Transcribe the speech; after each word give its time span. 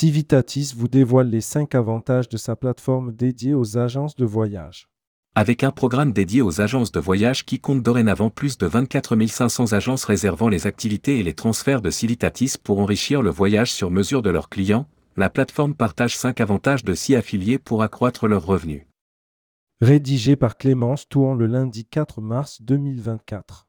Civitatis 0.00 0.72
vous 0.74 0.88
dévoile 0.88 1.28
les 1.28 1.42
5 1.42 1.74
avantages 1.74 2.30
de 2.30 2.38
sa 2.38 2.56
plateforme 2.56 3.12
dédiée 3.12 3.52
aux 3.52 3.76
agences 3.76 4.16
de 4.16 4.24
voyage. 4.24 4.88
Avec 5.34 5.62
un 5.62 5.72
programme 5.72 6.14
dédié 6.14 6.40
aux 6.40 6.62
agences 6.62 6.90
de 6.90 6.98
voyage 6.98 7.44
qui 7.44 7.60
compte 7.60 7.82
dorénavant 7.82 8.30
plus 8.30 8.56
de 8.56 8.66
24 8.66 9.26
500 9.26 9.74
agences 9.74 10.04
réservant 10.06 10.48
les 10.48 10.66
activités 10.66 11.18
et 11.18 11.22
les 11.22 11.34
transferts 11.34 11.82
de 11.82 11.90
Civitatis 11.90 12.54
pour 12.64 12.78
enrichir 12.78 13.20
le 13.20 13.28
voyage 13.28 13.74
sur 13.74 13.90
mesure 13.90 14.22
de 14.22 14.30
leurs 14.30 14.48
clients, 14.48 14.88
la 15.18 15.28
plateforme 15.28 15.74
partage 15.74 16.16
5 16.16 16.40
avantages 16.40 16.82
de 16.82 16.94
s'y 16.94 17.14
affilier 17.14 17.58
pour 17.58 17.82
accroître 17.82 18.26
leurs 18.26 18.46
revenus. 18.46 18.86
Rédigé 19.82 20.34
par 20.34 20.56
Clémence 20.56 21.10
Touan 21.10 21.34
le 21.34 21.44
lundi 21.44 21.84
4 21.84 22.22
mars 22.22 22.62
2024. 22.62 23.68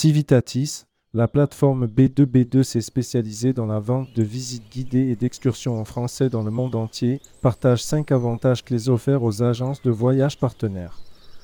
Civitatis, 0.00 0.84
la 1.12 1.26
plateforme 1.26 1.86
B2B2 1.86 2.62
s'est 2.62 2.80
spécialisée 2.80 3.52
dans 3.52 3.66
la 3.66 3.80
vente 3.80 4.06
de 4.14 4.22
visites 4.22 4.70
guidées 4.70 5.08
et 5.08 5.16
d'excursions 5.16 5.80
en 5.80 5.84
français 5.84 6.28
dans 6.28 6.44
le 6.44 6.52
monde 6.52 6.76
entier, 6.76 7.20
partage 7.42 7.82
5 7.82 8.12
avantages 8.12 8.64
clés 8.64 8.88
offerts 8.90 9.24
aux 9.24 9.42
agences 9.42 9.82
de 9.82 9.90
voyage 9.90 10.38
partenaires. 10.38 11.00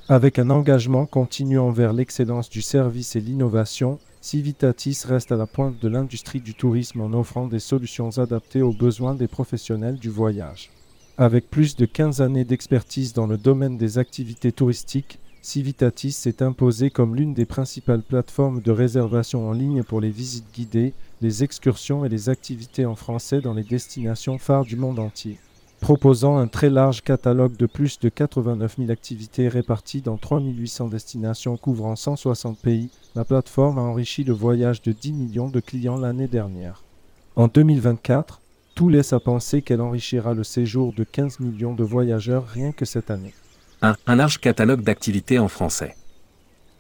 Avec 0.09 0.39
un 0.39 0.51
engagement 0.51 1.05
continu 1.05 1.59
envers 1.59 1.93
l'excellence 1.93 2.49
du 2.49 2.63
service 2.63 3.17
et 3.17 3.21
l'innovation, 3.21 3.99
Civitatis 4.21 5.03
reste 5.05 5.33
à 5.33 5.37
la 5.37 5.49
pointe 5.49 5.83
de 5.83 5.89
l'industrie 5.89 6.41
du 6.41 6.55
tourisme 6.55 7.01
en 7.01 7.13
offrant 7.13 7.49
des 7.49 7.59
solutions 7.59 8.19
adaptées 8.19 8.63
aux 8.63 8.73
besoins 8.73 9.17
des 9.17 9.27
professionnels 9.27 9.99
du 9.99 10.11
voyage. 10.11 10.71
Avec 11.19 11.51
plus 11.51 11.75
de 11.75 11.87
15 11.87 12.21
années 12.21 12.45
d'expertise 12.45 13.15
dans 13.15 13.27
le 13.27 13.37
domaine 13.37 13.77
des 13.77 13.99
activités 13.99 14.53
touristiques, 14.53 15.19
Civitatis 15.45 16.13
s'est 16.13 16.43
imposé 16.43 16.89
comme 16.89 17.15
l'une 17.15 17.35
des 17.35 17.45
principales 17.45 18.01
plateformes 18.01 18.63
de 18.63 18.71
réservation 18.71 19.47
en 19.47 19.53
ligne 19.53 19.83
pour 19.83 20.01
les 20.01 20.09
visites 20.09 20.51
guidées, 20.55 20.95
les 21.21 21.45
excursions 21.45 22.03
et 22.03 22.09
les 22.09 22.31
activités 22.31 22.87
en 22.87 22.95
français 22.95 23.43
dans 23.43 23.53
les 23.53 23.63
destinations 23.63 24.39
phares 24.39 24.65
du 24.65 24.77
monde 24.77 24.99
entier. 24.99 25.39
Proposant 25.83 26.39
un 26.39 26.47
très 26.47 26.71
large 26.71 27.03
catalogue 27.03 27.59
de 27.59 27.67
plus 27.67 28.01
de 28.01 28.09
89 28.09 28.77
000 28.79 28.91
activités 28.91 29.49
réparties 29.49 30.01
dans 30.01 30.17
3 30.17 30.41
800 30.41 30.89
destinations 30.89 31.59
couvrant 31.59 31.95
160 31.95 32.59
pays, 32.59 32.89
la 33.15 33.27
plateforme 33.27 33.77
a 33.77 33.83
enrichi 33.83 34.25
le 34.25 34.33
voyage 34.33 34.81
de 34.81 34.93
10 34.93 35.13
millions 35.13 35.51
de 35.51 35.61
clients 35.61 35.99
l'année 35.99 36.27
dernière. 36.27 36.83
En 37.37 37.49
2024, 37.49 38.41
tout 38.75 38.89
laisse 38.89 39.13
à 39.13 39.21
penser 39.21 39.61
qu'elle 39.61 39.83
enrichira 39.83 40.33
le 40.33 40.43
séjour 40.43 40.95
de 40.95 41.05
15 41.05 41.41
millions 41.41 41.75
de 41.75 41.85
voyageurs 41.85 42.47
rien 42.47 42.73
que 42.73 42.87
cette 42.87 43.11
année. 43.11 43.35
1. 43.85 43.97
Un 44.07 44.17
large 44.17 44.41
catalogue 44.41 44.81
d'activités 44.81 45.39
en 45.39 45.49
français. 45.49 45.95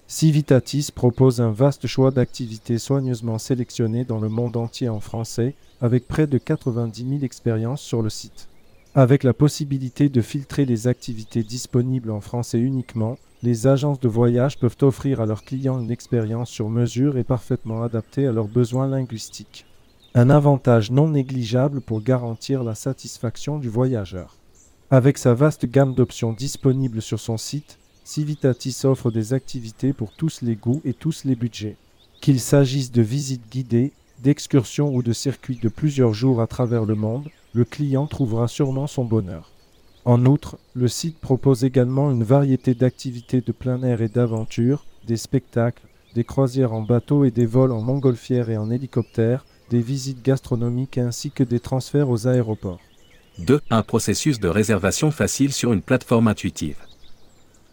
Civitatis 0.06 0.88
propose 0.94 1.42
un 1.42 1.50
vaste 1.50 1.86
choix 1.86 2.10
d'activités 2.10 2.78
soigneusement 2.78 3.36
sélectionnées 3.36 4.06
dans 4.06 4.20
le 4.20 4.30
monde 4.30 4.56
entier 4.56 4.88
en 4.88 5.00
français, 5.00 5.54
avec 5.82 6.08
près 6.08 6.26
de 6.26 6.38
90 6.38 7.06
000 7.06 7.22
expériences 7.22 7.82
sur 7.82 8.00
le 8.00 8.08
site. 8.08 8.48
Avec 8.94 9.22
la 9.22 9.34
possibilité 9.34 10.08
de 10.08 10.22
filtrer 10.22 10.64
les 10.64 10.86
activités 10.88 11.42
disponibles 11.42 12.10
en 12.10 12.22
français 12.22 12.58
uniquement, 12.58 13.18
les 13.42 13.66
agences 13.66 14.00
de 14.00 14.08
voyage 14.08 14.58
peuvent 14.58 14.78
offrir 14.80 15.20
à 15.20 15.26
leurs 15.26 15.44
clients 15.44 15.80
une 15.80 15.90
expérience 15.90 16.48
sur 16.48 16.70
mesure 16.70 17.18
et 17.18 17.24
parfaitement 17.24 17.82
adaptée 17.82 18.26
à 18.26 18.32
leurs 18.32 18.48
besoins 18.48 18.86
linguistiques. 18.86 19.66
Un 20.14 20.30
avantage 20.30 20.90
non 20.90 21.08
négligeable 21.08 21.82
pour 21.82 22.00
garantir 22.00 22.64
la 22.64 22.74
satisfaction 22.74 23.58
du 23.58 23.68
voyageur. 23.68 24.38
Avec 24.94 25.18
sa 25.18 25.34
vaste 25.34 25.66
gamme 25.66 25.92
d'options 25.92 26.32
disponibles 26.32 27.02
sur 27.02 27.18
son 27.18 27.36
site, 27.36 27.80
Civitatis 28.04 28.82
offre 28.84 29.10
des 29.10 29.32
activités 29.32 29.92
pour 29.92 30.12
tous 30.12 30.40
les 30.40 30.54
goûts 30.54 30.80
et 30.84 30.94
tous 30.94 31.24
les 31.24 31.34
budgets. 31.34 31.76
Qu'il 32.20 32.38
s'agisse 32.38 32.92
de 32.92 33.02
visites 33.02 33.50
guidées, 33.50 33.90
d'excursions 34.22 34.94
ou 34.94 35.02
de 35.02 35.12
circuits 35.12 35.58
de 35.60 35.68
plusieurs 35.68 36.14
jours 36.14 36.40
à 36.40 36.46
travers 36.46 36.84
le 36.84 36.94
monde, 36.94 37.28
le 37.54 37.64
client 37.64 38.06
trouvera 38.06 38.46
sûrement 38.46 38.86
son 38.86 39.04
bonheur. 39.04 39.50
En 40.04 40.24
outre, 40.26 40.58
le 40.74 40.86
site 40.86 41.18
propose 41.18 41.64
également 41.64 42.12
une 42.12 42.22
variété 42.22 42.76
d'activités 42.76 43.40
de 43.40 43.50
plein 43.50 43.82
air 43.82 44.00
et 44.00 44.08
d'aventure, 44.08 44.86
des 45.08 45.16
spectacles, 45.16 45.88
des 46.14 46.22
croisières 46.22 46.72
en 46.72 46.82
bateau 46.82 47.24
et 47.24 47.32
des 47.32 47.46
vols 47.46 47.72
en 47.72 47.82
montgolfière 47.82 48.48
et 48.48 48.56
en 48.56 48.70
hélicoptère, 48.70 49.44
des 49.70 49.80
visites 49.80 50.24
gastronomiques 50.24 50.98
ainsi 50.98 51.32
que 51.32 51.42
des 51.42 51.58
transferts 51.58 52.10
aux 52.10 52.28
aéroports. 52.28 52.78
2. 53.38 53.60
Un 53.70 53.82
processus 53.82 54.38
de 54.38 54.46
réservation 54.46 55.10
facile 55.10 55.52
sur 55.52 55.72
une 55.72 55.82
plateforme 55.82 56.28
intuitive. 56.28 56.76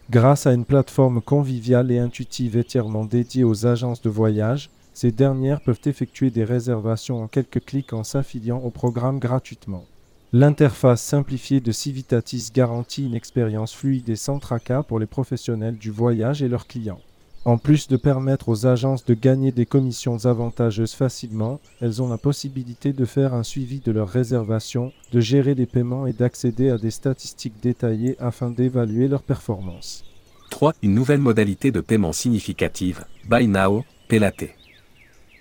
Grâce 0.09 0.47
à 0.47 0.53
une 0.53 0.65
plateforme 0.65 1.21
conviviale 1.21 1.91
et 1.91 1.99
intuitive 1.99 2.57
entièrement 2.57 3.05
dédiée 3.05 3.43
aux 3.43 3.67
agences 3.67 4.01
de 4.01 4.09
voyage, 4.09 4.71
ces 4.93 5.11
dernières 5.11 5.61
peuvent 5.61 5.79
effectuer 5.85 6.31
des 6.31 6.43
réservations 6.43 7.21
en 7.21 7.27
quelques 7.27 7.63
clics 7.63 7.93
en 7.93 8.03
s'affiliant 8.03 8.57
au 8.57 8.71
programme 8.71 9.19
gratuitement. 9.19 9.85
L'interface 10.33 11.01
simplifiée 11.01 11.59
de 11.59 11.71
Civitatis 11.71 12.49
garantit 12.53 13.05
une 13.05 13.15
expérience 13.15 13.73
fluide 13.73 14.09
et 14.09 14.15
sans 14.15 14.39
tracas 14.39 14.83
pour 14.83 14.99
les 14.99 15.05
professionnels 15.05 15.77
du 15.77 15.91
voyage 15.91 16.41
et 16.41 16.47
leurs 16.47 16.67
clients. 16.67 17.01
En 17.43 17.57
plus 17.57 17.87
de 17.87 17.97
permettre 17.97 18.49
aux 18.49 18.67
agences 18.67 19.03
de 19.03 19.15
gagner 19.15 19.51
des 19.51 19.65
commissions 19.65 20.25
avantageuses 20.25 20.93
facilement, 20.93 21.59
elles 21.79 21.99
ont 21.99 22.07
la 22.07 22.19
possibilité 22.19 22.93
de 22.93 23.03
faire 23.03 23.33
un 23.33 23.41
suivi 23.41 23.79
de 23.79 23.91
leurs 23.91 24.09
réservations, 24.09 24.93
de 25.11 25.19
gérer 25.19 25.55
les 25.55 25.65
paiements 25.65 26.05
et 26.05 26.13
d'accéder 26.13 26.69
à 26.69 26.77
des 26.77 26.91
statistiques 26.91 27.59
détaillées 27.59 28.15
afin 28.19 28.51
d'évaluer 28.51 29.07
leur 29.07 29.23
performance. 29.23 30.05
3. 30.51 30.73
Une 30.83 30.93
nouvelle 30.93 31.19
modalité 31.19 31.71
de 31.71 31.81
paiement 31.81 32.13
significative, 32.13 33.05
Buy 33.27 33.47
Now, 33.47 33.85
Pay 34.07 34.19
Later. 34.19 34.51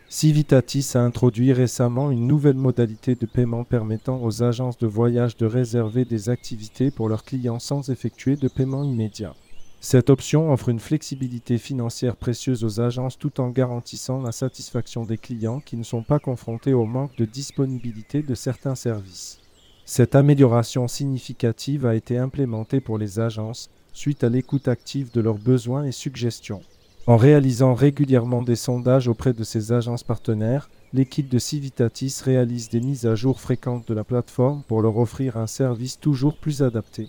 Civitatis 0.08 0.92
a 0.94 1.00
introduit 1.00 1.52
récemment 1.52 2.10
une 2.10 2.26
nouvelle 2.26 2.56
modalité 2.56 3.14
de 3.14 3.26
paiement 3.26 3.64
permettant 3.64 4.22
aux 4.22 4.42
agences 4.42 4.78
de 4.78 4.86
voyage 4.86 5.36
de 5.36 5.44
réserver 5.44 6.06
des 6.06 6.30
activités 6.30 6.90
pour 6.90 7.10
leurs 7.10 7.24
clients 7.24 7.58
sans 7.58 7.90
effectuer 7.90 8.36
de 8.36 8.48
paiement 8.48 8.84
immédiat. 8.84 9.34
Cette 9.82 10.10
option 10.10 10.52
offre 10.52 10.68
une 10.68 10.78
flexibilité 10.78 11.56
financière 11.56 12.14
précieuse 12.14 12.64
aux 12.64 12.80
agences 12.82 13.16
tout 13.16 13.40
en 13.40 13.48
garantissant 13.48 14.20
la 14.20 14.30
satisfaction 14.30 15.06
des 15.06 15.16
clients 15.16 15.60
qui 15.60 15.78
ne 15.78 15.84
sont 15.84 16.02
pas 16.02 16.18
confrontés 16.18 16.74
au 16.74 16.84
manque 16.84 17.16
de 17.16 17.24
disponibilité 17.24 18.22
de 18.22 18.34
certains 18.34 18.74
services. 18.74 19.38
Cette 19.86 20.14
amélioration 20.14 20.86
significative 20.86 21.86
a 21.86 21.94
été 21.94 22.18
implémentée 22.18 22.80
pour 22.82 22.98
les 22.98 23.20
agences 23.20 23.70
suite 23.94 24.22
à 24.22 24.28
l'écoute 24.28 24.68
active 24.68 25.12
de 25.12 25.22
leurs 25.22 25.38
besoins 25.38 25.84
et 25.84 25.92
suggestions. 25.92 26.60
En 27.06 27.16
réalisant 27.16 27.72
régulièrement 27.72 28.42
des 28.42 28.56
sondages 28.56 29.08
auprès 29.08 29.32
de 29.32 29.44
ces 29.44 29.72
agences 29.72 30.04
partenaires, 30.04 30.68
l'équipe 30.92 31.30
de 31.30 31.38
Civitatis 31.38 32.20
réalise 32.22 32.68
des 32.68 32.80
mises 32.80 33.06
à 33.06 33.14
jour 33.14 33.40
fréquentes 33.40 33.88
de 33.88 33.94
la 33.94 34.04
plateforme 34.04 34.62
pour 34.68 34.82
leur 34.82 34.98
offrir 34.98 35.38
un 35.38 35.46
service 35.46 35.98
toujours 35.98 36.36
plus 36.36 36.62
adapté. 36.62 37.08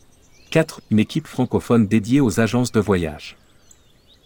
4. 0.51 0.81
Une 0.91 0.99
équipe 0.99 1.27
francophone 1.27 1.87
dédiée 1.87 2.19
aux 2.19 2.41
agences 2.41 2.73
de 2.73 2.81
voyage. 2.81 3.37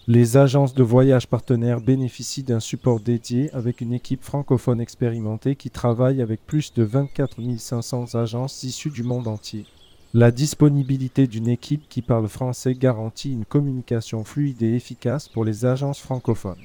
Les 0.07 0.37
agences 0.37 0.73
de 0.73 0.81
voyage 0.81 1.27
partenaires 1.27 1.81
bénéficient 1.81 2.41
d'un 2.41 2.59
support 2.59 2.99
dédié 2.99 3.53
avec 3.53 3.79
une 3.79 3.93
équipe 3.93 4.23
francophone 4.23 4.81
expérimentée 4.81 5.55
qui 5.55 5.69
travaille 5.69 6.23
avec 6.23 6.43
plus 6.43 6.73
de 6.73 6.81
24 6.81 7.37
500 7.59 8.15
agences 8.15 8.63
issues 8.63 8.89
du 8.89 9.03
monde 9.03 9.27
entier. 9.27 9.67
La 10.15 10.31
disponibilité 10.31 11.27
d'une 11.27 11.47
équipe 11.47 11.87
qui 11.89 12.01
parle 12.01 12.27
français 12.27 12.73
garantit 12.73 13.31
une 13.31 13.45
communication 13.45 14.23
fluide 14.23 14.63
et 14.63 14.73
efficace 14.73 15.29
pour 15.29 15.45
les 15.45 15.63
agences 15.65 15.99
francophones. 15.99 16.55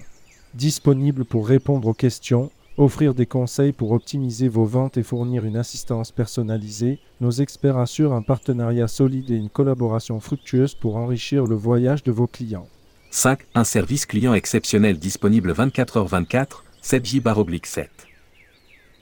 Disponible 0.55 1.27
pour 1.27 1.47
répondre 1.47 1.89
aux 1.89 1.95
questions, 1.95 2.51
offrir 2.77 3.15
des 3.15 3.27
conseils 3.27 3.73
pour 3.73 3.93
optimiser 3.93 4.49
vos 4.49 4.65
ventes 4.65 4.97
et 4.97 5.03
fournir 5.03 5.45
une 5.45 5.57
assistance 5.57 6.13
personnalisée, 6.13 6.99
nos 7.21 7.31
experts 7.31 7.79
assurent 7.79 8.13
un 8.13 8.23
partenariat 8.23 8.89
solide 8.89 9.31
et 9.31 9.37
une 9.37 9.51
collaboration 9.51 10.21
fructueuse 10.21 10.75
pour 10.75 10.97
enrichir 10.97 11.45
le 11.45 11.57
voyage 11.57 12.03
de 12.03 12.13
vos 12.13 12.27
clients. 12.27 12.69
5. 13.11 13.41
Un 13.55 13.65
service 13.65 14.07
client 14.07 14.35
exceptionnel 14.35 14.99
disponible 14.99 15.53
24h24, 15.53 16.63
7J-7. 16.83 17.89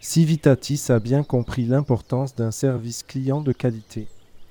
Civitatis 0.00 0.86
a 0.90 0.98
bien 0.98 1.22
compris 1.22 1.66
l'importance 1.66 2.34
d'un 2.34 2.50
service 2.50 3.02
client 3.02 3.40
de 3.40 3.52
qualité. 3.52 4.06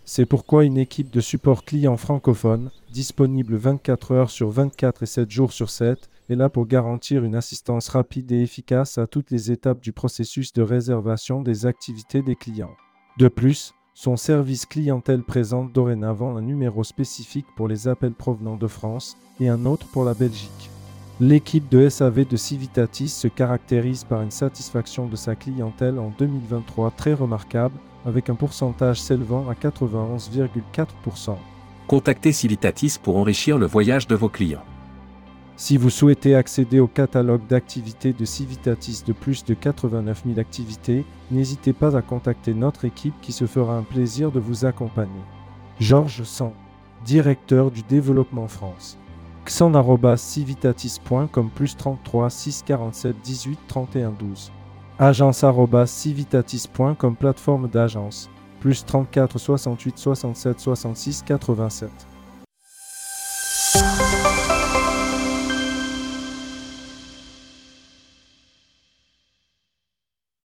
C'est 0.05 0.25
pourquoi 0.25 0.63
une 0.63 0.77
équipe 0.77 1.09
de 1.09 1.19
support 1.19 1.65
client 1.65 1.97
francophone, 1.97 2.69
disponible 2.93 3.55
24 3.55 4.11
heures 4.11 4.29
sur 4.29 4.49
24 4.49 5.03
et 5.03 5.05
7 5.05 5.31
jours 5.31 5.51
sur 5.51 5.69
7, 5.69 6.09
est 6.29 6.35
là 6.35 6.49
pour 6.49 6.67
garantir 6.67 7.23
une 7.23 7.35
assistance 7.35 7.89
rapide 7.89 8.31
et 8.31 8.41
efficace 8.41 8.97
à 8.97 9.07
toutes 9.07 9.31
les 9.31 9.51
étapes 9.51 9.81
du 9.81 9.93
processus 9.93 10.53
de 10.53 10.61
réservation 10.61 11.41
des 11.41 11.65
activités 11.65 12.21
des 12.21 12.35
clients. 12.35 12.75
De 13.17 13.27
plus, 13.27 13.73
son 13.93 14.15
service 14.15 14.65
clientèle 14.65 15.23
présente 15.23 15.73
dorénavant 15.73 16.37
un 16.37 16.41
numéro 16.41 16.83
spécifique 16.83 17.47
pour 17.55 17.67
les 17.67 17.87
appels 17.87 18.13
provenant 18.13 18.55
de 18.55 18.67
France 18.67 19.17
et 19.39 19.49
un 19.49 19.65
autre 19.65 19.87
pour 19.87 20.03
la 20.05 20.13
Belgique. 20.13 20.69
L'équipe 21.19 21.67
de 21.69 21.89
SAV 21.89 22.27
de 22.27 22.37
Civitatis 22.37 23.09
se 23.09 23.27
caractérise 23.27 24.03
par 24.03 24.21
une 24.21 24.29
satisfaction 24.29 25.07
de 25.07 25.15
sa 25.15 25.33
clientèle 25.35 25.97
en 25.97 26.13
2023 26.19 26.91
très 26.91 27.15
remarquable, 27.15 27.73
avec 28.05 28.29
un 28.29 28.35
pourcentage 28.35 29.01
s'élevant 29.01 29.49
à 29.49 29.53
91,4%. 29.53 31.35
Contactez 31.87 32.31
Civitatis 32.31 32.99
pour 33.01 33.17
enrichir 33.17 33.57
le 33.57 33.65
voyage 33.65 34.05
de 34.05 34.13
vos 34.13 34.29
clients. 34.29 34.63
Si 35.59 35.75
vous 35.75 35.89
souhaitez 35.89 36.35
accéder 36.35 36.79
au 36.79 36.85
catalogue 36.85 37.47
d'activités 37.47 38.13
de 38.13 38.25
Civitatis 38.25 39.01
de 39.07 39.11
plus 39.11 39.43
de 39.43 39.55
89 39.55 40.21
000 40.27 40.39
activités, 40.39 41.03
n'hésitez 41.31 41.73
pas 41.73 41.97
à 41.97 42.03
contacter 42.03 42.53
notre 42.53 42.85
équipe 42.85 43.15
qui 43.23 43.31
se 43.31 43.47
fera 43.47 43.75
un 43.75 43.81
plaisir 43.81 44.31
de 44.31 44.39
vous 44.39 44.65
accompagner. 44.65 45.23
Georges 45.79 46.21
San, 46.21 46.53
directeur 47.03 47.71
du 47.71 47.81
développement 47.81 48.47
France. 48.47 48.99
xan.civitatis.com 49.45 51.49
plus 51.55 51.75
33 51.75 52.29
647 52.29 53.15
18 53.23 53.57
31 53.67 54.11
12. 54.11 54.51
Agence.civitatis.com 54.99 57.15
plateforme 57.15 57.67
d'agence 57.67 58.29
plus 58.59 58.85
34 58.85 59.39
68 59.39 59.97
67 59.97 60.59
66 60.59 61.23
87. 61.25 61.89